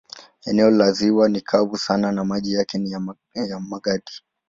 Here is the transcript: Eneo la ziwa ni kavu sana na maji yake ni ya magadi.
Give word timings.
Eneo 0.45 0.71
la 0.71 0.91
ziwa 0.91 1.29
ni 1.29 1.41
kavu 1.41 1.77
sana 1.77 2.11
na 2.11 2.25
maji 2.25 2.53
yake 2.53 2.77
ni 2.77 2.91
ya 3.35 3.59
magadi. 3.59 4.11